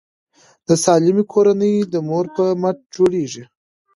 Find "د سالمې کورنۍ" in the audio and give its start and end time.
0.67-1.75